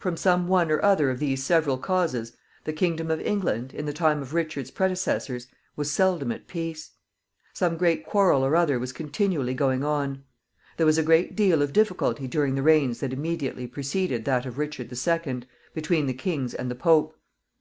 [0.00, 2.32] From some one or other of these several causes,
[2.64, 5.46] the kingdom of England, in the time of Richard's predecessors,
[5.76, 6.90] was seldom at peace.
[7.52, 10.24] Some great quarrel or other was continually going on.
[10.78, 14.58] There was a great deal of difficulty during the reigns that immediately preceded that of
[14.58, 17.14] Richard the Second between the kings and the Pope.